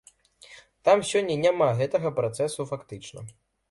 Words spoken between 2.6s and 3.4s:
фактычна.